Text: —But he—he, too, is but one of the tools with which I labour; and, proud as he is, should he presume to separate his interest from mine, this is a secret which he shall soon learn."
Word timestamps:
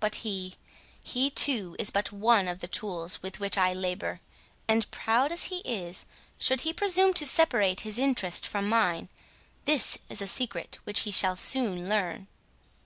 —But 0.00 0.16
he—he, 0.26 1.30
too, 1.30 1.76
is 1.78 1.92
but 1.92 2.10
one 2.10 2.48
of 2.48 2.58
the 2.58 2.66
tools 2.66 3.22
with 3.22 3.38
which 3.38 3.56
I 3.56 3.72
labour; 3.72 4.20
and, 4.66 4.90
proud 4.90 5.30
as 5.30 5.44
he 5.44 5.58
is, 5.60 6.04
should 6.36 6.62
he 6.62 6.72
presume 6.72 7.14
to 7.14 7.24
separate 7.24 7.82
his 7.82 7.96
interest 7.96 8.44
from 8.44 8.68
mine, 8.68 9.08
this 9.66 9.96
is 10.08 10.20
a 10.20 10.26
secret 10.26 10.78
which 10.82 11.02
he 11.02 11.12
shall 11.12 11.36
soon 11.36 11.88
learn." 11.88 12.26